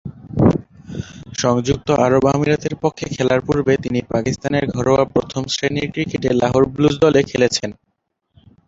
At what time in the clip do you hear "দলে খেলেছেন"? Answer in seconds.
7.03-7.69